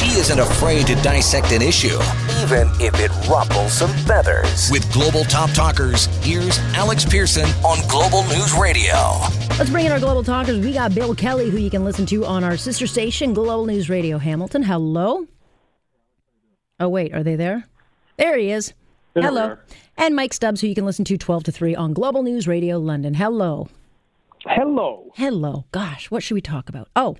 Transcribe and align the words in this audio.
She 0.00 0.18
isn't 0.18 0.38
afraid 0.38 0.86
to 0.86 0.94
dissect 1.02 1.52
an 1.52 1.60
issue, 1.60 1.98
even 2.42 2.68
if 2.80 2.98
it 2.98 3.10
ruffles 3.28 3.74
some 3.74 3.90
feathers. 4.06 4.70
With 4.70 4.90
Global 4.94 5.24
Top 5.24 5.50
Talkers, 5.50 6.06
here's 6.24 6.58
Alex 6.74 7.04
Pearson 7.04 7.46
on 7.62 7.86
Global 7.86 8.22
News 8.34 8.54
Radio. 8.54 8.94
Let's 9.58 9.68
bring 9.68 9.84
in 9.84 9.92
our 9.92 10.00
Global 10.00 10.24
Talkers. 10.24 10.58
We 10.58 10.72
got 10.72 10.94
Bill 10.94 11.14
Kelly, 11.14 11.50
who 11.50 11.58
you 11.58 11.68
can 11.68 11.84
listen 11.84 12.06
to 12.06 12.24
on 12.24 12.42
our 12.44 12.56
sister 12.56 12.86
station, 12.86 13.34
Global 13.34 13.66
News 13.66 13.90
Radio 13.90 14.16
Hamilton. 14.16 14.62
Hello. 14.62 15.26
Oh, 16.80 16.88
wait, 16.88 17.12
are 17.12 17.22
they 17.22 17.36
there? 17.36 17.66
There 18.16 18.38
he 18.38 18.52
is. 18.52 18.72
There 19.12 19.22
Hello. 19.22 19.48
we. 19.68 19.76
And 19.98 20.16
Mike 20.16 20.32
Stubbs, 20.32 20.62
who 20.62 20.66
you 20.68 20.74
can 20.74 20.86
listen 20.86 21.04
to 21.04 21.18
12 21.18 21.44
to 21.44 21.52
3 21.52 21.74
on 21.76 21.92
Global 21.92 22.22
News 22.22 22.48
Radio 22.48 22.78
London. 22.78 23.12
Hello. 23.12 23.68
Hello. 24.46 25.12
Hello. 25.14 25.66
Gosh, 25.72 26.10
what 26.10 26.22
should 26.22 26.36
we 26.36 26.40
talk 26.40 26.70
about? 26.70 26.88
Oh, 26.96 27.18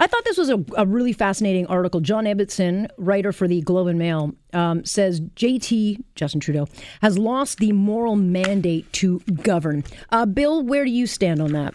I 0.00 0.06
thought 0.06 0.24
this 0.24 0.38
was 0.38 0.48
a, 0.48 0.64
a 0.78 0.86
really 0.86 1.12
fascinating 1.12 1.66
article. 1.66 2.00
John 2.00 2.24
Ibbitson, 2.24 2.88
writer 2.96 3.32
for 3.32 3.46
the 3.46 3.60
Globe 3.60 3.86
and 3.86 3.98
Mail, 3.98 4.32
um, 4.54 4.82
says 4.84 5.20
JT, 5.20 6.02
Justin 6.14 6.40
Trudeau, 6.40 6.66
has 7.02 7.18
lost 7.18 7.58
the 7.58 7.72
moral 7.72 8.16
mandate 8.16 8.90
to 8.94 9.20
govern. 9.42 9.84
Uh, 10.08 10.24
Bill, 10.24 10.62
where 10.62 10.86
do 10.86 10.90
you 10.90 11.06
stand 11.06 11.42
on 11.42 11.52
that? 11.52 11.74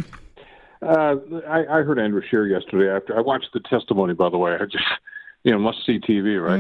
Uh, 0.82 1.18
I, 1.48 1.60
I 1.60 1.84
heard 1.84 2.00
Andrew 2.00 2.22
Scheer 2.28 2.48
yesterday 2.48 2.90
after 2.90 3.16
I 3.16 3.22
watched 3.22 3.50
the 3.54 3.60
testimony. 3.60 4.16
By 4.16 4.30
the 4.30 4.38
way, 4.38 4.54
I 4.54 4.66
just 4.66 4.84
you 5.44 5.52
know 5.52 5.60
must 5.60 5.86
see 5.86 6.00
TV, 6.00 6.44
right? 6.44 6.60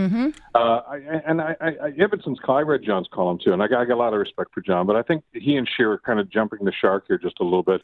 Uh, 0.54 0.82
I, 0.88 0.98
and 1.26 1.41
I, 1.41 1.55
I, 1.60 1.68
I 1.68 1.91
Ibbitson's 1.91 2.40
call. 2.40 2.58
I 2.58 2.62
read 2.62 2.84
John's 2.84 3.08
column 3.12 3.40
too, 3.44 3.54
and 3.54 3.62
I 3.62 3.68
got, 3.68 3.82
I 3.82 3.86
got 3.86 3.96
a 3.96 3.98
lot 3.98 4.13
of 4.13 4.20
respect 4.20 4.54
for 4.54 4.62
John, 4.62 4.86
but 4.86 4.96
I 4.96 5.02
think 5.02 5.24
he 5.34 5.55
and 5.58 5.68
Scheer 5.68 5.91
are 5.91 5.98
kind 5.98 6.20
of 6.20 6.30
jumping 6.30 6.63
the 6.63 6.72
shark 6.72 7.05
here 7.08 7.18
just 7.18 7.40
a 7.40 7.44
little 7.44 7.63
bit. 7.63 7.82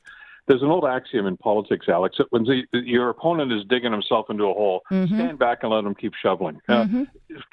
There's 0.47 0.61
an 0.61 0.69
old 0.69 0.85
axiom 0.85 1.27
in 1.27 1.37
politics, 1.37 1.87
Alex. 1.87 2.17
That 2.17 2.27
when 2.31 2.43
the, 2.43 2.63
your 2.73 3.09
opponent 3.09 3.51
is 3.53 3.63
digging 3.69 3.91
himself 3.91 4.29
into 4.29 4.45
a 4.45 4.53
hole, 4.53 4.81
stand 5.07 5.39
back 5.39 5.59
and 5.61 5.71
let 5.71 5.83
him 5.83 5.95
keep 5.95 6.13
shoveling. 6.21 6.59
Uh, 6.67 6.85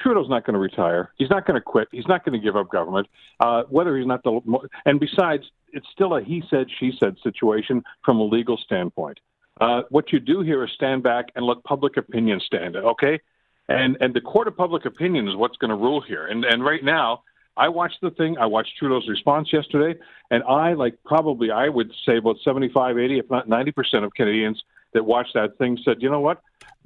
Trudeau's 0.01 0.29
not 0.29 0.45
going 0.45 0.55
to 0.55 0.60
retire. 0.60 1.12
He's 1.16 1.30
not 1.30 1.46
going 1.46 1.54
to 1.54 1.60
quit. 1.60 1.88
He's 1.93 2.07
not 2.09 2.24
going 2.24 2.38
to 2.38 2.45
give 2.45 2.57
up 2.57 2.71
government. 2.71 3.07
Uh, 3.40 3.65
whether 3.68 3.96
he's 3.96 4.07
not 4.07 4.23
the 4.23 4.40
and 4.87 4.99
besides, 4.99 5.45
it's 5.73 5.87
still 5.93 6.16
a 6.16 6.23
he 6.23 6.43
said 6.51 6.66
she 6.80 6.93
said 6.99 7.16
situation 7.23 7.82
from 8.04 8.18
a 8.18 8.24
legal 8.24 8.57
standpoint. 8.57 9.21
Uh, 9.60 9.82
what 9.90 10.12
you 10.12 10.21
do 10.21 10.40
here 10.40 10.65
is 10.65 10.71
stand 10.74 11.02
back 11.02 11.27
and 11.34 11.45
let 11.45 11.62
public 11.65 11.96
opinion 11.96 12.40
stand. 12.40 12.77
Okay, 12.77 13.21
and 13.68 13.96
and 14.01 14.15
the 14.15 14.21
court 14.21 14.49
of 14.49 14.57
public 14.57 14.87
opinion 14.87 15.29
is 15.29 15.37
what's 15.37 15.57
going 15.57 15.71
to 15.71 15.77
rule 15.77 16.01
here. 16.01 16.27
And 16.27 16.45
and 16.45 16.65
right 16.65 16.82
now, 16.82 17.23
I 17.59 17.68
watched 17.68 18.01
the 18.01 18.10
thing. 18.10 18.38
I 18.38 18.46
watched 18.46 18.76
Trudeau's 18.78 19.09
response 19.09 19.52
yesterday, 19.52 19.98
and 20.30 20.42
I 20.45 20.74
like 20.74 20.96
probably 21.04 21.51
I 21.51 21.68
would 21.68 21.92
say 22.06 22.16
about 22.16 22.37
75, 22.45 22.96
80, 22.96 23.18
if 23.18 23.30
not 23.30 23.48
90 23.48 23.73
percent 23.73 24.04
of 24.04 24.15
Canadians 24.15 24.62
that 24.95 25.04
watched 25.04 25.34
that 25.34 25.59
thing 25.59 25.78
said, 25.84 26.00
you 26.00 26.09
know 26.09 26.20
what, 26.20 26.40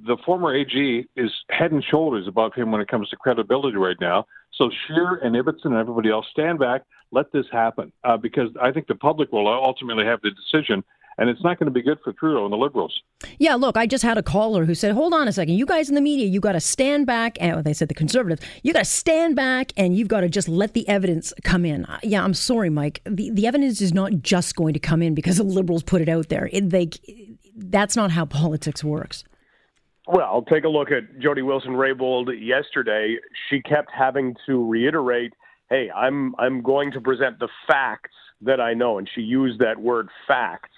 the 0.05 0.17
former 0.25 0.55
AG 0.55 1.07
is 1.17 1.31
head 1.51 1.73
and 1.73 1.85
shoulders 1.85 2.27
above 2.27 2.55
him 2.55 2.73
when 2.73 2.81
it 2.81 2.89
comes 2.89 3.09
to 3.11 3.17
credibility 3.17 3.77
right 3.77 4.01
now. 4.01 4.27
So 4.55 4.71
Scheer 4.87 5.17
and 5.17 5.37
Ibbitson 5.37 5.67
and 5.67 5.77
everybody 5.77 6.11
else 6.11 6.27
stand 6.31 6.59
back, 6.59 6.83
let 7.11 7.31
this 7.33 7.47
happen, 7.53 7.93
uh, 8.03 8.17
because 8.17 8.51
I 8.61 8.73
think 8.73 8.87
the 8.87 8.95
public 8.95 9.31
will 9.31 9.47
ultimately 9.47 10.05
have 10.05 10.21
the 10.23 10.31
decision. 10.31 10.83
And 11.19 11.29
it's 11.29 11.43
not 11.45 11.59
going 11.59 11.67
to 11.67 11.73
be 11.73 11.83
good 11.83 11.99
for 12.03 12.13
Trudeau 12.13 12.45
and 12.45 12.53
the 12.53 12.57
Liberals. 12.57 12.99
Yeah, 13.39 13.55
look, 13.55 13.77
I 13.77 13.87
just 13.87 14.03
had 14.03 14.17
a 14.17 14.23
caller 14.23 14.65
who 14.65 14.75
said, 14.75 14.93
"Hold 14.93 15.13
on 15.13 15.29
a 15.29 15.33
second, 15.33 15.55
you 15.55 15.67
guys 15.67 15.89
in 15.89 15.95
the 15.95 16.01
media, 16.01 16.27
you 16.27 16.41
got 16.41 16.53
to 16.53 16.61
stand 16.61 17.07
back." 17.07 17.37
And 17.41 17.53
well, 17.53 17.63
they 17.63 17.75
said 17.75 17.89
the 17.89 17.95
conservatives, 17.95 18.43
you 18.63 18.73
got 18.73 18.81
to 18.81 18.85
stand 18.85 19.37
back 19.37 19.73
and 19.77 19.97
you've 19.97 20.09
got 20.09 20.23
to 20.23 20.29
just 20.29 20.49
let 20.49 20.73
the 20.73 20.89
evidence 20.89 21.33
come 21.45 21.65
in. 21.65 21.85
Uh, 21.85 21.99
Yeah, 22.03 22.25
I'm 22.25 22.35
sorry, 22.35 22.71
Mike. 22.71 23.03
The 23.05 23.31
the 23.31 23.47
evidence 23.47 23.81
is 23.81 23.93
not 23.93 24.13
just 24.23 24.57
going 24.57 24.73
to 24.73 24.81
come 24.81 25.03
in 25.03 25.15
because 25.15 25.37
the 25.37 25.45
liberals 25.45 25.83
put 25.83 26.01
it 26.01 26.09
out 26.09 26.29
there. 26.29 26.49
It, 26.53 26.71
they, 26.71 26.89
that's 27.57 27.95
not 27.95 28.11
how 28.11 28.25
politics 28.25 28.83
works. 28.83 29.25
Well, 30.07 30.43
take 30.43 30.65
a 30.65 30.69
look 30.69 30.91
at 30.91 31.21
Jody 31.21 31.43
Wilson 31.43 31.73
Raybould 31.73 32.27
yesterday. 32.45 33.17
She 33.49 33.61
kept 33.61 33.91
having 33.93 34.35
to 34.47 34.69
reiterate, 34.69 35.33
"Hey, 35.71 35.91
I'm 35.95 36.35
I'm 36.39 36.63
going 36.63 36.91
to 36.93 37.01
present 37.01 37.39
the 37.39 37.49
facts 37.69 38.11
that 38.41 38.61
I 38.61 38.75
know," 38.75 38.99
and 38.99 39.09
she 39.15 39.21
used 39.21 39.61
that 39.61 39.79
word 39.79 40.09
"facts," 40.27 40.71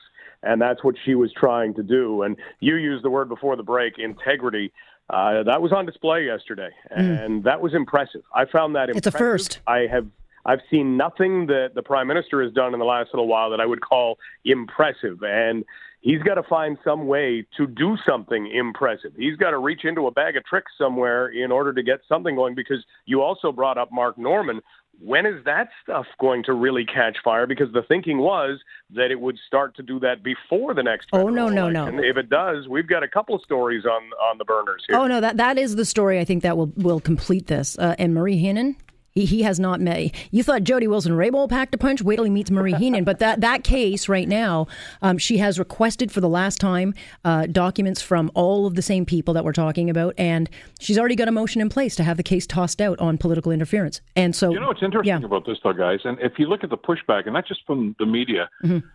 and 0.45 0.61
that's 0.61 0.83
what 0.85 0.95
she 1.05 1.15
was 1.15 1.33
trying 1.33 1.75
to 1.75 1.83
do. 1.83 2.23
And 2.23 2.37
you 2.61 2.77
used 2.77 3.05
the 3.05 3.11
word 3.11 3.29
before 3.29 3.57
the 3.57 3.63
break, 3.63 3.99
integrity. 3.99 4.73
Uh, 5.11 5.43
that 5.43 5.61
was 5.61 5.73
on 5.73 5.85
display 5.85 6.25
yesterday, 6.25 6.71
and 6.91 7.45
that 7.45 7.61
was 7.61 7.75
impressive. 7.75 8.23
I 8.35 8.47
found 8.47 8.75
that 8.77 8.89
It's 8.89 9.07
a 9.07 9.09
impressive. 9.11 9.19
first. 9.19 9.61
I 9.67 9.81
have 9.91 10.07
I've 10.47 10.61
seen 10.71 10.97
nothing 10.97 11.47
that 11.47 11.71
the 11.75 11.83
prime 11.83 12.07
minister 12.07 12.43
has 12.43 12.53
done 12.53 12.75
in 12.75 12.79
the 12.79 12.85
last 12.87 13.11
little 13.13 13.29
while 13.29 13.51
that 13.51 13.61
I 13.61 13.67
would 13.67 13.81
call 13.81 14.19
impressive, 14.45 15.23
and 15.23 15.65
he's 16.01 16.23
got 16.23 16.35
to 16.35 16.43
find 16.43 16.77
some 16.85 17.07
way 17.07 17.47
to 17.57 17.67
do 17.67 17.97
something 18.07 18.51
impressive. 18.55 19.13
He's 19.17 19.37
got 19.37 19.51
to 19.51 19.59
reach 19.59 19.85
into 19.85 20.07
a 20.07 20.11
bag 20.11 20.37
of 20.37 20.45
tricks 20.45 20.73
somewhere 20.79 21.29
in 21.29 21.51
order 21.51 21.73
to 21.73 21.83
get 21.83 22.01
something 22.09 22.35
going. 22.35 22.55
Because 22.55 22.85
you 23.07 23.23
also 23.23 23.53
brought 23.53 23.79
up 23.79 23.91
Mark 23.93 24.19
Norman. 24.19 24.61
When 25.01 25.27
is 25.27 25.45
that 25.45 25.69
stuff 25.83 26.07
going 26.19 26.45
to 26.45 26.53
really 26.53 26.85
catch 26.85 27.19
fire? 27.23 27.47
Because 27.47 27.73
the 27.73 27.83
thinking 27.83 28.19
was 28.19 28.61
that 28.95 29.11
it 29.11 29.21
would 29.21 29.39
start 29.47 29.77
to 29.77 29.83
do 29.83 30.01
that 30.01 30.23
before 30.23 30.75
the 30.75 30.83
next. 30.83 31.09
Oh, 31.13 31.29
no, 31.29 31.49
no, 31.49 31.69
no. 31.69 31.87
election. 31.87 32.05
If 32.05 32.17
it 32.17 32.31
does, 32.31 32.69
we've 32.69 32.89
got 32.89 33.03
a 33.03 33.09
couple 33.09 33.35
of 33.35 33.43
stories 33.43 33.85
on 33.85 34.03
on 34.31 34.39
the 34.39 34.45
burners 34.45 34.85
here. 34.89 34.97
Oh 34.97 35.07
no, 35.07 35.21
that 35.21 35.37
that 35.37 35.59
is 35.59 35.77
the 35.77 35.85
story. 35.85 36.19
I 36.21 36.25
think 36.25 36.43
that 36.43 36.57
will 36.57 36.73
will 36.77 37.01
complete 37.01 37.47
this. 37.47 37.79
Uh, 37.79 37.95
and 37.99 38.15
Marie 38.15 38.41
Henein. 38.43 38.77
He, 39.15 39.25
he 39.27 39.43
has 39.43 39.61
not 39.61 39.81
met. 39.81 40.11
You 40.33 40.43
thought 40.43 40.65
Jody 40.65 40.89
Wilson 40.89 41.13
Raybould 41.13 41.49
packed 41.49 41.73
a 41.73 41.79
punch. 41.79 42.03
Wait 42.03 42.17
till 42.17 42.25
he 42.25 42.31
meets 42.31 42.51
Marie 42.51 42.73
Henein. 42.75 43.05
But 43.05 43.21
that, 43.21 43.41
that 43.43 43.63
case 43.63 44.09
right 44.09 44.27
now, 44.29 44.67
um, 45.03 45.19
she 45.19 45.39
has 45.39 45.57
requested 45.59 46.11
for 46.11 46.21
the 46.21 46.29
last 46.29 46.59
time 46.61 46.95
uh, 47.25 47.47
documents 47.47 48.03
from 48.03 48.31
all 48.35 48.67
of 48.67 48.75
the 48.75 48.83
same 48.83 49.07
people 49.07 49.33
that 49.35 49.45
we're 49.45 49.53
talking 49.53 49.89
about, 49.89 50.15
and 50.19 50.51
she's 50.81 50.99
already 50.99 51.15
got 51.15 51.29
a 51.29 51.33
motion 51.33 51.61
in 51.61 51.69
place 51.69 51.95
to 51.97 52.03
have 52.03 52.17
the 52.17 52.23
case 52.25 52.45
tossed 52.45 52.81
out 52.81 52.99
on 52.99 53.17
political 53.17 53.53
interference. 53.53 54.01
And 54.17 54.35
so, 54.35 54.51
You 54.51 54.59
know 54.59 54.67
what's 54.67 54.83
interesting 54.83 55.21
Yeah. 55.21 55.25
about 55.25 55.47
this, 55.47 55.59
though, 55.63 55.73
guys, 55.73 56.01
and 56.05 56.19
if 56.21 56.33
you 56.39 56.49
look 56.49 56.65
at 56.65 56.71
the 56.71 56.77
pushback, 56.79 57.25
and 57.27 57.35
not 57.35 57.47
just 57.47 57.61
from 57.67 57.95
the 58.01 58.07
media, 58.07 58.49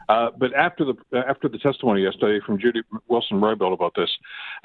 uh, 0.10 0.32
but 0.38 0.54
after 0.54 0.84
the 0.84 0.96
after 1.30 1.48
the 1.48 1.58
testimony 1.58 2.04
yesterday 2.04 2.44
from 2.46 2.60
Judy 2.60 2.82
Wilson 3.08 3.40
Raybould 3.40 3.72
about 3.74 3.94
this, 3.96 4.10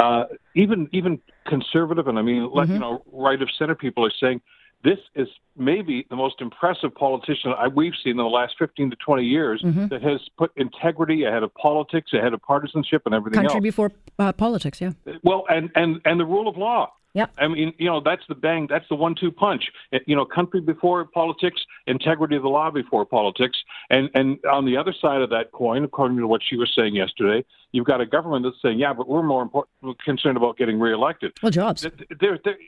uh, 0.02 0.24
even 0.56 0.88
even 0.92 1.20
conservative 1.46 2.08
and 2.08 2.18
I 2.18 2.22
mean, 2.22 2.50
like, 2.52 2.68
you 2.68 2.78
know, 2.78 3.04
right 3.12 3.40
of 3.40 3.48
center 3.56 3.74
people 3.76 4.04
are 4.04 4.12
saying 4.20 4.40
this 4.84 4.98
is 5.14 5.26
maybe 5.56 6.06
the 6.10 6.16
most 6.16 6.40
impressive 6.40 6.94
politician 6.94 7.52
I, 7.58 7.68
we've 7.68 7.94
seen 8.02 8.12
in 8.12 8.16
the 8.18 8.24
last 8.24 8.54
15 8.58 8.90
to 8.90 8.96
20 8.96 9.24
years 9.24 9.62
that 9.88 10.02
has 10.02 10.20
put 10.36 10.52
integrity 10.56 11.24
ahead 11.24 11.42
of 11.42 11.52
politics, 11.54 12.12
ahead 12.12 12.34
of 12.34 12.42
partisanship, 12.42 13.02
and 13.06 13.14
everything 13.14 13.40
country 13.40 13.56
else. 13.56 13.62
before 13.62 13.92
uh, 14.18 14.32
politics. 14.32 14.80
Yeah. 14.80 14.92
Well, 15.22 15.44
and 15.48 15.70
and 15.74 16.00
and 16.04 16.20
the 16.20 16.26
rule 16.26 16.48
of 16.48 16.56
law. 16.56 16.92
Yep. 17.14 17.30
I 17.38 17.46
mean, 17.46 17.72
you 17.78 17.86
know, 17.86 18.00
that's 18.00 18.24
the 18.28 18.34
bang. 18.34 18.66
That's 18.68 18.88
the 18.88 18.96
one-two 18.96 19.30
punch. 19.30 19.70
Uh, 19.92 20.00
You 20.06 20.16
know, 20.16 20.24
country 20.24 20.60
before 20.60 21.04
politics, 21.04 21.62
integrity 21.86 22.34
of 22.34 22.42
the 22.42 22.48
law 22.48 22.70
before 22.70 23.06
politics, 23.06 23.56
and 23.88 24.10
and 24.14 24.38
on 24.50 24.66
the 24.66 24.76
other 24.76 24.92
side 24.92 25.22
of 25.22 25.30
that 25.30 25.52
coin, 25.52 25.84
according 25.84 26.18
to 26.18 26.26
what 26.26 26.42
she 26.42 26.56
was 26.56 26.72
saying 26.74 26.96
yesterday, 26.96 27.44
you've 27.70 27.86
got 27.86 28.00
a 28.00 28.06
government 28.06 28.44
that's 28.44 28.60
saying, 28.60 28.80
yeah, 28.80 28.92
but 28.92 29.08
we're 29.08 29.22
more 29.22 29.42
important, 29.42 29.70
we're 29.80 29.94
concerned 30.04 30.36
about 30.36 30.56
getting 30.56 30.80
reelected. 30.80 31.32
Well, 31.40 31.52
jobs. 31.52 31.82
There, 31.82 32.38
there, 32.44 32.58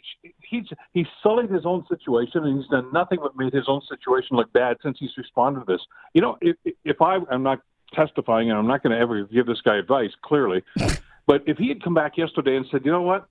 he's 0.42 0.66
he's 0.94 1.06
sullied 1.22 1.50
his 1.50 1.66
own 1.66 1.84
situation, 1.88 2.44
and 2.44 2.58
he's 2.58 2.68
done 2.68 2.92
nothing 2.92 3.18
but 3.20 3.36
made 3.36 3.52
his 3.52 3.64
own 3.66 3.80
situation 3.88 4.36
look 4.36 4.52
bad 4.52 4.76
since 4.80 4.96
he's 5.00 5.16
responded 5.18 5.60
to 5.60 5.66
this. 5.66 5.80
You 6.14 6.20
know, 6.22 6.38
if 6.40 6.56
if 6.84 7.02
I 7.02 7.18
am 7.32 7.42
not 7.42 7.60
testifying, 7.94 8.50
and 8.50 8.58
I'm 8.58 8.68
not 8.68 8.84
going 8.84 8.92
to 8.92 8.98
ever 8.98 9.24
give 9.24 9.46
this 9.46 9.60
guy 9.60 9.76
advice, 9.76 10.12
clearly, 10.22 10.62
but 11.26 11.42
if 11.46 11.58
he 11.58 11.68
had 11.68 11.82
come 11.82 11.94
back 11.94 12.16
yesterday 12.16 12.56
and 12.56 12.64
said, 12.70 12.82
you 12.84 12.92
know 12.92 13.02
what, 13.02 13.28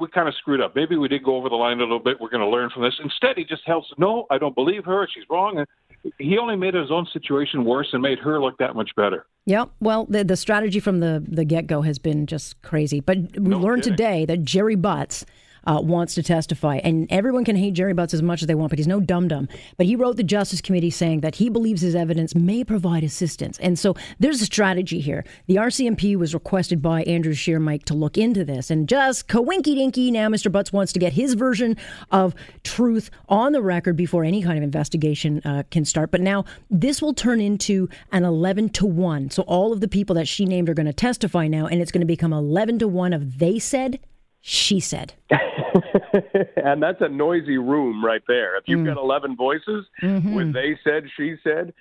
we 0.00 0.08
kind 0.08 0.28
of 0.28 0.34
screwed 0.34 0.60
up. 0.60 0.74
Maybe 0.74 0.96
we 0.96 1.08
did 1.08 1.22
go 1.24 1.36
over 1.36 1.48
the 1.48 1.54
line 1.56 1.78
a 1.78 1.82
little 1.82 1.98
bit. 1.98 2.20
We're 2.20 2.30
going 2.30 2.42
to 2.42 2.48
learn 2.48 2.70
from 2.70 2.82
this. 2.82 2.94
Instead, 3.02 3.36
he 3.36 3.44
just 3.44 3.62
held, 3.66 3.86
no, 3.98 4.26
I 4.30 4.38
don't 4.38 4.54
believe 4.54 4.84
her. 4.84 5.06
She's 5.12 5.24
wrong. 5.30 5.58
And 5.58 6.12
he 6.18 6.38
only 6.38 6.56
made 6.56 6.74
his 6.74 6.90
own 6.90 7.06
situation 7.12 7.64
worse 7.64 7.88
and 7.92 8.02
made 8.02 8.18
her 8.20 8.40
look 8.40 8.58
that 8.58 8.74
much 8.74 8.90
better. 8.96 9.26
Yeah, 9.44 9.64
well, 9.80 10.06
the 10.08 10.22
the 10.24 10.36
strategy 10.36 10.78
from 10.80 11.00
the 11.00 11.24
the 11.26 11.44
get 11.44 11.66
go 11.66 11.82
has 11.82 11.98
been 11.98 12.26
just 12.26 12.60
crazy. 12.62 13.00
But 13.00 13.18
we 13.36 13.48
No 13.48 13.58
learned 13.58 13.82
kidding. 13.82 13.96
today 13.96 14.24
that 14.26 14.42
Gerry 14.44 14.76
Butts 14.76 15.26
uh, 15.66 15.80
wants 15.82 16.14
to 16.14 16.22
testify, 16.22 16.76
and 16.76 17.06
everyone 17.10 17.44
can 17.44 17.56
hate 17.56 17.74
Gerry 17.74 17.92
Butts 17.92 18.14
as 18.14 18.22
much 18.22 18.42
as 18.42 18.48
they 18.48 18.54
want, 18.54 18.70
but 18.70 18.78
he's 18.78 18.86
no 18.86 19.00
dum 19.00 19.28
dum. 19.28 19.48
But 19.76 19.86
he 19.86 19.96
wrote 19.96 20.16
the 20.16 20.22
Justice 20.22 20.60
Committee 20.60 20.90
saying 20.90 21.20
that 21.20 21.36
he 21.36 21.48
believes 21.48 21.82
his 21.82 21.94
evidence 21.94 22.34
may 22.34 22.64
provide 22.64 23.04
assistance, 23.04 23.58
and 23.58 23.78
so 23.78 23.94
there's 24.18 24.42
a 24.42 24.46
strategy 24.46 25.00
here. 25.00 25.24
The 25.46 25.56
RCMP 25.56 26.16
was 26.16 26.34
requested 26.34 26.82
by 26.82 27.02
Andrew 27.02 27.34
Scheer 27.34 27.60
Mike 27.60 27.84
to 27.86 27.94
look 27.94 28.18
into 28.18 28.44
this, 28.44 28.70
and 28.70 28.88
just 28.88 29.28
coinky 29.28 29.74
dinky. 29.74 30.10
Now, 30.10 30.28
Mr. 30.28 30.50
Butts 30.50 30.72
wants 30.72 30.92
to 30.92 30.98
get 30.98 31.12
his 31.12 31.34
version 31.34 31.76
of 32.10 32.34
truth 32.64 33.10
on 33.28 33.52
the 33.52 33.62
record 33.62 33.96
before 33.96 34.24
any 34.24 34.42
kind 34.42 34.58
of 34.58 34.64
investigation 34.64 35.40
uh, 35.44 35.62
can 35.70 35.84
start. 35.84 36.10
But 36.10 36.20
now 36.20 36.44
this 36.70 37.00
will 37.02 37.14
turn 37.14 37.40
into 37.40 37.88
an 38.10 38.24
11 38.24 38.70
to 38.70 38.86
1. 38.86 39.30
So 39.30 39.42
all 39.42 39.72
of 39.72 39.80
the 39.80 39.88
people 39.88 40.14
that 40.14 40.28
she 40.28 40.44
named 40.44 40.68
are 40.68 40.74
going 40.74 40.86
to 40.86 40.92
testify 40.92 41.48
now, 41.48 41.66
and 41.66 41.80
it's 41.80 41.92
going 41.92 42.00
to 42.00 42.06
become 42.06 42.32
11 42.32 42.78
to 42.80 42.88
1 42.88 43.12
of 43.12 43.38
they 43.38 43.58
said, 43.58 44.00
she 44.42 44.80
said. 44.80 45.14
and 46.56 46.82
that's 46.82 47.00
a 47.00 47.08
noisy 47.08 47.56
room 47.58 48.04
right 48.04 48.22
there. 48.28 48.56
If 48.56 48.64
you've 48.66 48.84
got 48.84 48.96
11 48.98 49.36
voices 49.36 49.86
Mm-hmm. 50.02 50.34
with 50.34 50.52
they 50.52 50.76
said, 50.84 51.04
she 51.16 51.36
said, 51.42 51.72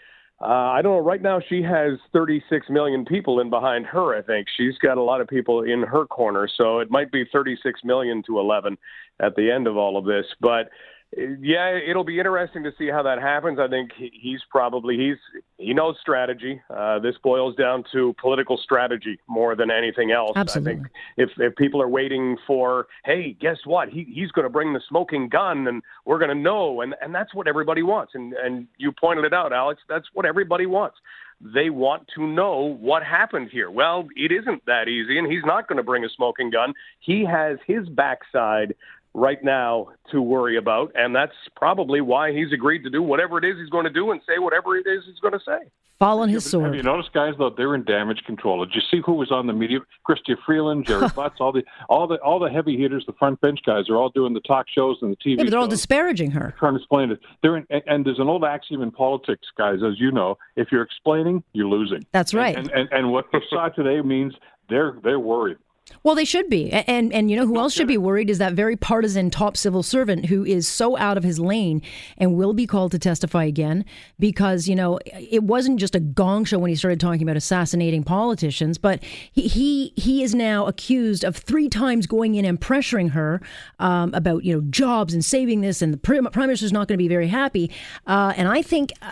uh, 0.42 0.46
I 0.46 0.82
don't 0.82 0.96
know. 0.96 1.04
Right 1.04 1.22
now, 1.22 1.40
she 1.40 1.62
has 1.62 2.00
36 2.14 2.68
million 2.70 3.06
people 3.06 3.40
in 3.40 3.50
behind 3.50 3.86
her. 3.88 4.16
I 4.18 4.22
think 4.22 4.48
she's 4.56 4.78
got 4.78 4.98
a 4.98 5.02
lot 5.02 5.22
of 5.22 5.28
people 5.28 5.62
in 5.64 5.84
her 5.84 6.06
corner, 6.06 6.48
so 6.56 6.80
it 6.80 6.90
might 6.90 7.12
be 7.12 7.26
36 7.32 7.82
million 7.84 8.24
to 8.24 8.40
11 8.40 8.78
at 9.20 9.36
the 9.36 9.52
end 9.52 9.68
of 9.68 9.78
all 9.78 9.98
of 9.98 10.06
this. 10.06 10.26
But 10.40 10.70
yeah, 11.18 11.78
it'll 11.78 12.06
be 12.06 12.20
interesting 12.20 12.64
to 12.64 12.72
see 12.78 12.90
how 12.90 13.04
that 13.04 13.20
happens. 13.20 13.60
I 13.60 13.68
think 13.68 13.92
he's 13.98 14.40
probably 14.50 14.98
he's 14.98 15.18
he 15.58 15.74
knows 15.74 15.98
strategy. 16.00 16.62
Uh, 16.70 17.00
this 17.00 17.16
boils 17.22 17.54
down 17.56 17.84
to 17.92 18.16
political 18.20 18.58
strategy 18.58 19.20
more 19.28 19.56
than 19.56 19.70
anything 19.70 20.12
else. 20.12 20.32
Absolutely. 20.38 20.72
I 20.72 20.76
think 20.76 20.88
if 21.18 21.30
if 21.38 21.56
people 21.58 21.82
are 21.82 21.90
waiting 21.90 22.38
for, 22.48 22.88
hey, 23.04 23.36
guess 23.40 23.58
what? 23.66 23.90
He 23.90 24.06
he's 24.14 24.32
going 24.32 24.46
to 24.46 24.50
bring 24.50 24.72
the 24.72 24.82
smoking 24.88 25.28
gun, 25.28 25.68
and 25.68 25.84
we're 26.06 26.20
going 26.20 26.30
to 26.30 26.42
know, 26.42 26.80
and 26.80 26.96
and 27.02 27.14
that's 27.14 27.34
what 27.34 27.46
everybody 27.46 27.84
wants. 27.84 28.14
And 28.16 28.34
and 28.34 28.68
you 28.78 28.94
pointed 28.94 29.26
it 29.26 29.34
out, 29.34 29.52
Alex. 29.52 29.82
That's 29.90 30.08
what 30.14 30.26
everybody 30.26 30.66
wants. 30.66 30.98
They 31.42 31.72
want 31.72 32.08
to 32.16 32.26
know 32.26 32.78
what 32.80 33.04
happened 33.04 33.50
here. 33.52 33.70
Well, 33.70 34.08
it 34.16 34.32
isn't 34.32 34.66
that 34.68 34.88
easy, 34.88 35.18
and 35.18 35.30
he's 35.30 35.44
not 35.44 35.68
going 35.68 35.78
to 35.78 35.84
bring 35.84 36.06
a 36.06 36.10
smoking 36.10 36.52
gun. 36.52 36.74
He 37.00 37.26
has 37.26 37.58
his 37.66 37.90
backside 37.90 38.76
right 39.14 39.44
now 39.44 39.88
to 40.12 40.22
worry 40.22 40.58
about, 40.58 40.92
and 40.96 41.16
that's 41.16 41.36
probably 41.56 42.02
why 42.02 42.32
he's 42.32 42.52
agreed 42.54 42.84
to 42.84 42.90
do 42.90 43.02
whatever 43.02 43.38
it 43.38 43.46
is 43.46 43.58
he's 43.58 43.70
going 43.70 43.86
to 43.86 43.92
do 43.92 44.12
and 44.12 44.22
say 44.28 44.40
whatever 44.40 44.78
it 44.78 44.88
is 44.88 45.04
he's 45.06 45.20
going 45.20 45.34
to 45.34 45.40
say. 45.46 45.70
Fall 46.02 46.22
on 46.22 46.30
his 46.30 46.50
sword. 46.50 46.66
Have 46.66 46.74
you 46.74 46.82
noticed, 46.82 47.14
guys? 47.14 47.36
Though 47.38 47.52
they're 47.56 47.76
in 47.76 47.84
damage 47.84 48.24
control. 48.26 48.66
Did 48.66 48.74
you 48.74 48.82
see 48.90 49.04
who 49.06 49.14
was 49.14 49.32
on 49.32 49.46
the 49.46 49.54
media? 49.54 49.82
Chrystia 50.10 50.36
Freeland, 50.44 50.88
Gerry 50.88 51.08
Butts, 51.16 51.36
all 51.40 51.52
the 51.52 51.62
all 51.90 52.08
the 52.08 52.16
all 52.24 52.40
the 52.40 52.50
heavy 52.50 52.76
hitters, 52.76 53.04
the 53.06 53.14
front 53.14 53.40
bench 53.40 53.60
guys 53.68 53.88
are 53.88 53.98
all 53.98 54.10
doing 54.10 54.34
the 54.34 54.40
talk 54.40 54.66
shows 54.68 54.98
and 55.04 55.12
the 55.12 55.16
TV. 55.18 55.38
Yeah, 55.38 55.44
but 55.44 55.52
they're 55.52 55.60
all 55.60 55.68
disparaging 55.68 56.32
her. 56.32 56.56
Trying 56.58 56.74
to 56.74 56.80
explain 56.80 57.12
it. 57.12 57.20
They're 57.44 57.58
in, 57.58 57.68
and 57.86 58.04
there's 58.04 58.18
an 58.18 58.30
old 58.30 58.44
axiom 58.44 58.82
in 58.82 58.90
politics, 58.90 59.46
guys, 59.56 59.84
as 59.88 60.00
you 60.00 60.12
know. 60.12 60.40
If 60.56 60.70
you're 60.72 60.82
explaining, 60.82 61.44
you're 61.54 61.68
losing. 61.68 62.04
That's 62.14 62.34
right. 62.34 62.58
And 62.58 62.72
and, 62.72 62.90
and 62.92 63.12
what 63.12 63.26
we 63.32 63.40
saw 63.48 63.70
today 63.70 64.02
means 64.02 64.34
they're 64.70 64.98
they're 65.04 65.20
worried. 65.20 65.58
Well, 66.04 66.16
they 66.16 66.26
should 66.26 66.50
be. 66.50 66.72
And 66.72 67.14
and 67.14 67.30
you 67.30 67.38
know 67.38 67.46
who 67.46 67.58
else 67.58 67.74
should 67.74 67.88
be 67.88 67.98
worried 67.98 68.30
is 68.30 68.38
that 68.38 68.54
very 68.54 68.76
partisan 68.76 69.30
top 69.30 69.56
civil 69.56 69.84
servant 69.84 70.26
who 70.26 70.44
is 70.46 70.68
so 70.68 70.98
out 70.98 71.18
of 71.18 71.24
his 71.24 71.40
lane 71.40 71.82
and 72.18 72.36
will 72.36 72.54
be 72.54 72.66
called 72.66 72.92
to 72.92 73.00
testify 73.00 73.44
again 73.44 73.86
because, 74.20 74.68
you 74.68 74.76
know, 74.76 75.00
it 75.06 75.44
wasn't 75.44 75.80
just 75.80 75.96
a 75.96 76.00
gong 76.00 76.46
show 76.46 76.60
when 76.60 76.70
he 76.70 76.76
started 76.76 77.00
talking 77.00 77.24
about 77.24 77.38
assassinating 77.38 78.04
politicians, 78.04 78.78
but 78.78 79.04
he 79.32 79.48
he, 79.48 79.94
he 79.96 80.24
is 80.24 80.34
now 80.34 80.66
accused 80.66 81.24
of 81.24 81.36
three 81.36 81.70
times 81.70 82.08
going 82.08 82.36
in 82.36 82.46
and 82.46 82.60
pressuring 82.60 83.12
her 83.12 83.42
um, 83.80 84.14
about, 84.14 84.44
you 84.44 84.54
know, 84.54 84.62
jobs 84.70 85.14
and 85.14 85.24
saving 85.24 85.62
this 85.62 85.82
and 85.82 85.94
the 85.94 85.98
prime 85.98 86.28
minister's 86.36 86.74
not 86.74 86.88
going 86.88 86.98
to 86.98 87.04
be 87.04 87.08
very 87.08 87.28
happy. 87.28 87.72
Uh, 88.08 88.34
and 88.36 88.48
I 88.48 88.62
think 88.62 88.92
uh, 89.02 89.12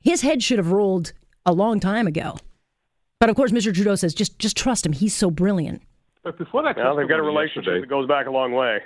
his 0.00 0.22
head 0.22 0.42
should 0.42 0.58
have 0.58 0.72
rolled 0.72 1.12
a 1.44 1.52
long 1.52 1.80
time 1.80 2.06
ago. 2.06 2.36
But 3.18 3.30
of 3.30 3.36
course, 3.36 3.52
Mr. 3.52 3.74
Trudeau 3.74 3.94
says 3.94 4.14
just 4.14 4.38
just 4.38 4.56
trust 4.56 4.84
him. 4.84 4.92
He's 4.92 5.14
so 5.14 5.30
brilliant. 5.30 5.82
But 6.26 6.38
before 6.38 6.64
that, 6.64 6.76
well, 6.76 6.96
they've 6.96 7.08
got 7.08 7.20
a 7.20 7.22
relationship 7.22 7.66
yesterday, 7.66 7.80
that 7.82 7.88
goes 7.88 8.08
back 8.08 8.26
a 8.26 8.32
long 8.32 8.50
way. 8.50 8.80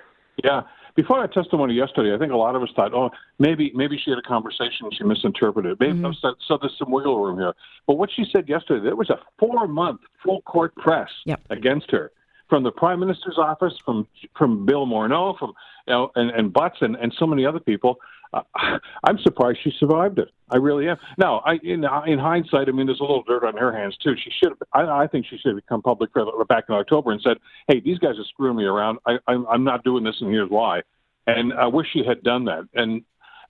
Yeah. 0.45 0.61
Before 0.95 1.23
that 1.23 1.33
testimony 1.33 1.73
yesterday, 1.73 2.15
I 2.15 2.19
think 2.19 2.33
a 2.33 2.37
lot 2.37 2.55
of 2.55 2.63
us 2.63 2.69
thought, 2.77 2.93
oh, 2.93 3.09
maybe 3.39 3.73
maybe 3.75 3.97
she 3.97 4.11
had 4.11 4.19
a 4.19 4.23
conversation 4.23 4.83
and 4.83 4.95
she 4.95 5.05
misinterpreted. 5.05 5.81
Maybe 5.81 5.95
mm-hmm. 5.95 6.13
so, 6.21 6.35
so 6.47 6.59
there's 6.61 6.77
some 6.79 6.91
wiggle 6.91 7.19
room 7.19 7.39
here. 7.39 7.55
But 7.87 7.95
what 7.95 8.11
she 8.15 8.27
said 8.31 8.47
yesterday, 8.47 8.85
there 8.85 8.95
was 8.95 9.09
a 9.09 9.19
four 9.39 9.67
month 9.67 10.01
full 10.23 10.43
court 10.43 10.75
press 10.77 11.09
yep. 11.25 11.41
against 11.49 11.91
her 11.93 12.13
from 12.51 12.63
the 12.63 12.73
prime 12.73 13.01
minister's 13.01 13.39
office, 13.39 13.73
from 13.87 14.07
from 14.37 14.67
Bill 14.67 14.87
Morneau, 14.87 15.39
from 15.39 15.55
you 15.87 15.95
know, 15.95 16.11
and, 16.17 16.31
and 16.33 16.53
Butts 16.53 16.77
and, 16.83 16.95
and 16.97 17.11
so 17.19 17.27
many 17.27 17.47
other 17.47 17.61
people. 17.61 17.97
I'm 19.05 19.19
surprised 19.23 19.59
she 19.63 19.73
survived 19.79 20.19
it. 20.19 20.29
I 20.51 20.57
really 20.57 20.89
am. 20.89 20.97
Now, 21.19 21.39
I, 21.41 21.59
in, 21.63 21.85
in 22.07 22.19
hindsight, 22.19 22.69
I 22.69 22.73
mean, 22.73 22.87
there's 22.87 23.01
a 23.01 23.05
little 23.05 23.23
dirt 23.23 23.45
on 23.45 23.57
her 23.57 23.77
hands 23.77 23.97
too. 24.03 24.15
She 24.17 24.31
should. 24.31 24.53
I, 24.73 24.83
I 24.83 25.07
think 25.07 25.27
she 25.29 25.39
should 25.39 25.55
have 25.55 25.67
come 25.67 25.83
public 25.83 26.11
back 26.49 26.65
in 26.69 26.75
October 26.75 27.13
and 27.13 27.21
said, 27.23 27.39
"Hey, 27.69 27.81
these 27.81 27.99
guys 27.99 28.19
are 28.19 28.25
screwing 28.29 28.57
me 28.57 28.65
around. 28.65 28.99
I, 29.07 29.19
I'm, 29.27 29.47
I'm 29.47 29.65
not 29.65 29.85
doing 29.85 30.05
this, 30.05 30.17
and 30.21 30.31
here's 30.31 30.51
why." 30.51 30.83
And 31.27 31.53
I 31.53 31.67
wish 31.67 31.87
she 31.93 32.05
had 32.05 32.23
done 32.23 32.45
that. 32.47 32.65
And 32.75 33.03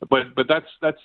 but 0.09 0.35
but 0.35 0.47
that's 0.49 0.67
that's 0.81 1.01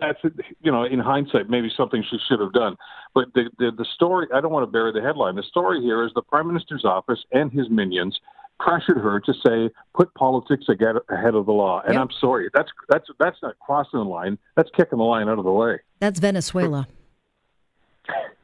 that's 0.00 0.18
you 0.60 0.72
know 0.72 0.84
in 0.84 0.98
hindsight 0.98 1.48
maybe 1.48 1.70
something 1.76 2.04
she 2.10 2.18
should 2.28 2.40
have 2.40 2.52
done. 2.52 2.76
But 3.14 3.32
the, 3.34 3.50
the 3.58 3.70
the 3.76 3.86
story 3.94 4.26
I 4.34 4.40
don't 4.40 4.52
want 4.52 4.66
to 4.66 4.70
bury 4.70 4.92
the 4.92 5.00
headline. 5.00 5.36
The 5.36 5.42
story 5.44 5.80
here 5.80 6.04
is 6.04 6.12
the 6.14 6.22
prime 6.22 6.48
minister's 6.48 6.84
office 6.84 7.20
and 7.32 7.52
his 7.52 7.68
minions 7.70 8.18
pressured 8.62 8.98
her 8.98 9.20
to 9.20 9.34
say 9.44 9.70
put 9.94 10.12
politics 10.14 10.66
ahead 10.68 11.34
of 11.34 11.46
the 11.46 11.52
law. 11.52 11.82
And 11.84 11.94
yep. 11.94 12.02
I'm 12.02 12.10
sorry, 12.20 12.48
that's 12.54 12.70
that's 12.88 13.06
that's 13.18 13.36
not 13.42 13.58
crossing 13.58 14.00
the 14.00 14.04
line. 14.04 14.38
That's 14.56 14.70
kicking 14.76 14.98
the 14.98 15.04
line 15.04 15.28
out 15.28 15.38
of 15.38 15.44
the 15.44 15.52
way. 15.52 15.80
That's 16.00 16.20
Venezuela. 16.20 16.86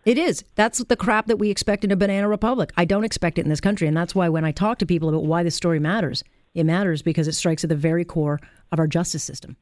It 0.04 0.16
is. 0.16 0.44
That's 0.54 0.78
the 0.84 0.96
crap 0.96 1.26
that 1.26 1.36
we 1.36 1.50
expect 1.50 1.84
in 1.84 1.90
a 1.90 1.96
banana 1.96 2.28
republic. 2.28 2.70
I 2.76 2.84
don't 2.84 3.04
expect 3.04 3.38
it 3.38 3.42
in 3.42 3.50
this 3.50 3.60
country, 3.60 3.86
and 3.86 3.96
that's 3.96 4.14
why 4.14 4.28
when 4.28 4.44
I 4.44 4.52
talk 4.52 4.78
to 4.78 4.86
people 4.86 5.08
about 5.08 5.24
why 5.24 5.42
this 5.42 5.54
story 5.54 5.78
matters, 5.78 6.24
it 6.54 6.64
matters 6.64 7.02
because 7.02 7.28
it 7.28 7.34
strikes 7.34 7.64
at 7.64 7.68
the 7.68 7.76
very 7.76 8.04
core 8.04 8.40
of 8.72 8.78
our 8.78 8.86
justice 8.86 9.22
system. 9.22 9.56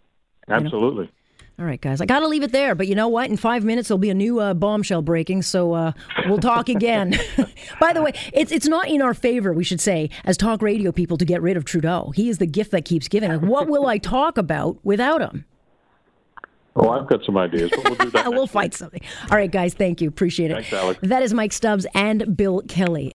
Absolutely. 0.49 1.05
You 1.05 1.11
know? 1.11 1.11
All 1.58 1.64
right, 1.64 1.81
guys. 1.81 2.03
I 2.03 2.06
got 2.06 2.20
to 2.20 2.29
leave 2.29 2.43
it 2.43 2.53
there, 2.53 2.75
but 2.75 2.87
you 2.87 2.94
know 2.94 3.08
what? 3.08 3.31
In 3.31 3.38
five 3.38 3.64
minutes, 3.64 3.88
there'll 3.88 3.99
be 3.99 4.11
a 4.11 4.14
new 4.14 4.41
uh, 4.41 4.53
bombshell 4.53 5.00
breaking, 5.00 5.41
so 5.41 5.73
uh, 5.73 5.93
we'll 6.26 6.37
talk 6.37 6.69
again. 6.69 7.19
By 7.81 7.94
the 7.94 8.03
way, 8.03 8.12
it's 8.35 8.53
it's 8.53 8.67
not 8.67 8.88
in 8.88 9.00
our 9.00 9.14
favor, 9.14 9.55
we 9.55 9.64
should 9.64 9.81
say, 9.81 10.11
as 10.26 10.37
talk 10.37 10.61
radio 10.61 10.93
people, 10.93 11.17
to 11.17 11.25
get 11.25 11.41
rid 11.41 11.56
of 11.56 11.64
Trudeau. 11.64 12.12
He 12.14 12.29
is 12.29 12.37
the 12.37 12.47
gift 12.47 12.73
that 12.73 12.85
keeps 12.85 13.08
giving. 13.08 13.31
Like, 13.31 13.41
what 13.41 13.69
will 13.69 13.87
I 13.87 13.97
talk 13.97 14.37
about 14.37 14.79
without 14.85 15.23
him? 15.23 15.47
Oh, 16.79 16.91
I've 16.91 17.06
got 17.06 17.25
some 17.25 17.38
ideas, 17.38 17.70
but 17.75 17.85
we'll 17.85 17.94
do 17.94 18.11
that. 18.11 18.31
we'll 18.32 18.47
fight 18.47 18.75
something. 18.75 19.00
All 19.31 19.38
right, 19.38 19.50
guys. 19.50 19.73
Thank 19.73 20.02
you. 20.02 20.09
Appreciate 20.09 20.50
it. 20.50 20.55
Thanks, 20.55 20.73
Alex. 20.75 21.00
That 21.02 21.23
is 21.23 21.32
Mike 21.32 21.55
Stubbs 21.55 21.87
and 21.94 22.37
Bill 22.37 22.61
Kelly. 22.69 23.14